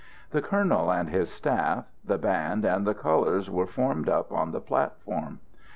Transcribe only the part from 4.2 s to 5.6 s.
on the platform.